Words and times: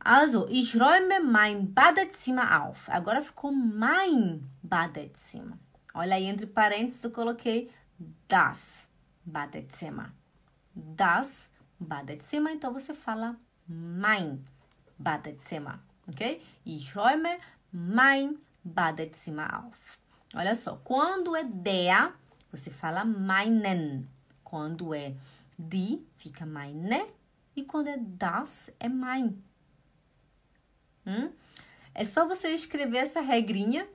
Also, 0.00 0.46
ich 0.48 0.74
räume 0.74 1.20
mein 1.22 1.74
Badezimmer 1.74 2.62
auf. 2.62 2.88
Agora 2.88 3.22
ficou 3.22 3.50
mein 3.52 4.48
Badezimmer. 4.62 5.58
Olha 5.94 6.14
aí, 6.14 6.26
entre 6.26 6.46
parênteses 6.46 7.04
eu 7.04 7.10
coloquei 7.10 7.70
das 8.28 8.86
Badezimmer. 9.24 10.12
Das 10.74 11.50
Badezimmer, 11.78 12.52
então 12.52 12.72
você 12.72 12.94
fala 12.94 13.36
mein 13.66 14.42
Badezimmer, 14.98 15.80
ok? 16.06 16.42
Ich 16.64 16.94
räume 16.94 17.38
mein 17.72 18.38
Badezimmer 18.62 19.52
auf. 19.54 19.98
Olha 20.34 20.54
só, 20.54 20.76
quando 20.84 21.34
é 21.34 21.44
der, 21.44 22.12
você 22.50 22.70
fala 22.70 23.04
meinen. 23.04 24.08
Quando 24.44 24.94
é 24.94 25.14
die, 25.58 26.06
fica 26.16 26.46
meine. 26.46 27.06
E 27.56 27.64
quando 27.64 27.88
é 27.88 27.96
das, 27.98 28.70
é 28.78 28.88
mein. 28.88 29.42
Hum? 31.08 31.30
É 31.94 32.04
só 32.04 32.28
você 32.28 32.50
escrever 32.50 32.98
essa 32.98 33.20
regrinha, 33.22 33.88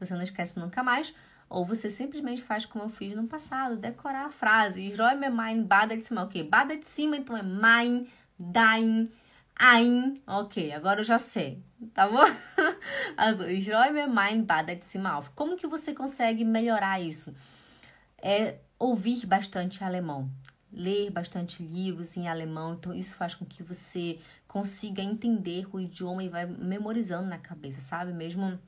você 0.00 0.14
não 0.14 0.22
esquece 0.22 0.58
nunca 0.58 0.82
mais, 0.82 1.14
ou 1.48 1.64
você 1.64 1.90
simplesmente 1.90 2.42
faz 2.42 2.64
como 2.64 2.84
eu 2.84 2.88
fiz 2.88 3.14
no 3.14 3.26
passado, 3.28 3.76
decorar 3.76 4.26
a 4.26 4.30
frase. 4.30 4.80
Ich 4.80 4.96
räume 4.98 5.28
mein 5.28 5.62
Badezimmer. 5.62 6.24
Ok, 6.24 6.42
Badezimmer 6.42 7.20
então 7.20 7.36
é 7.36 7.42
mein, 7.42 8.08
dein, 8.38 9.08
ein. 9.54 10.14
Ok, 10.26 10.72
agora 10.72 11.00
eu 11.00 11.04
já 11.04 11.18
sei, 11.18 11.62
tá 11.94 12.08
bom? 12.08 12.24
Also, 13.16 13.48
ich 13.48 13.68
räume 13.68 14.06
mein 14.06 14.44
Badezimmer 14.44 15.14
auf. 15.14 15.30
Como 15.34 15.56
que 15.56 15.66
você 15.66 15.94
consegue 15.94 16.44
melhorar 16.44 17.00
isso? 17.00 17.34
É 18.18 18.56
ouvir 18.78 19.24
bastante 19.26 19.84
alemão 19.84 20.30
ler 20.72 21.10
bastante 21.10 21.62
livros 21.62 22.16
em 22.16 22.28
alemão, 22.28 22.74
então 22.74 22.94
isso 22.94 23.14
faz 23.14 23.34
com 23.34 23.44
que 23.44 23.62
você 23.62 24.18
consiga 24.46 25.02
entender 25.02 25.66
o 25.72 25.80
idioma 25.80 26.22
e 26.22 26.28
vai 26.28 26.46
memorizando 26.46 27.28
na 27.28 27.38
cabeça, 27.38 27.80
sabe? 27.80 28.12
Mesmo 28.12 28.58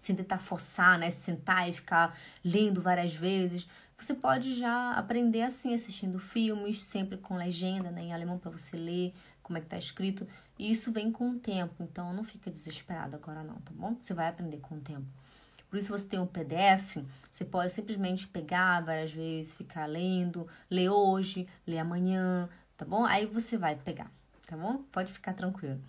sem 0.00 0.14
tentar 0.14 0.38
forçar, 0.38 0.98
né? 0.98 1.10
Sentar 1.10 1.68
e 1.68 1.72
ficar 1.72 2.16
lendo 2.44 2.80
várias 2.80 3.14
vezes. 3.14 3.66
Você 3.96 4.14
pode 4.14 4.54
já 4.54 4.92
aprender 4.92 5.42
assim, 5.42 5.72
assistindo 5.72 6.18
filmes, 6.18 6.82
sempre 6.82 7.16
com 7.16 7.36
legenda 7.36 7.90
né, 7.90 8.02
em 8.02 8.12
alemão 8.12 8.38
para 8.38 8.50
você 8.50 8.76
ler 8.76 9.14
como 9.42 9.56
é 9.56 9.60
que 9.60 9.68
tá 9.68 9.78
escrito. 9.78 10.26
E 10.58 10.70
isso 10.70 10.92
vem 10.92 11.10
com 11.10 11.30
o 11.30 11.38
tempo, 11.38 11.82
então 11.82 12.12
não 12.12 12.24
fica 12.24 12.50
desesperado 12.50 13.16
agora 13.16 13.42
não, 13.42 13.56
tá 13.56 13.72
bom? 13.72 13.96
Você 14.02 14.12
vai 14.12 14.28
aprender 14.28 14.58
com 14.58 14.76
o 14.76 14.80
tempo. 14.80 15.06
Por 15.74 15.78
isso, 15.78 15.90
você 15.90 16.04
tem 16.04 16.20
um 16.20 16.26
PDF, 16.26 17.04
você 17.32 17.44
pode 17.44 17.72
simplesmente 17.72 18.28
pegar 18.28 18.80
várias 18.80 19.12
vezes, 19.12 19.52
ficar 19.52 19.86
lendo, 19.86 20.46
ler 20.70 20.88
hoje, 20.88 21.48
ler 21.66 21.78
amanhã, 21.78 22.48
tá 22.76 22.84
bom? 22.84 23.04
Aí 23.04 23.26
você 23.26 23.58
vai 23.58 23.74
pegar, 23.74 24.08
tá 24.46 24.56
bom? 24.56 24.84
Pode 24.92 25.12
ficar 25.12 25.32
tranquilo. 25.32 25.80